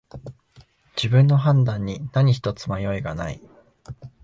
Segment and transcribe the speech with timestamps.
[0.95, 3.41] 自分の判断に何ひとつ迷いがない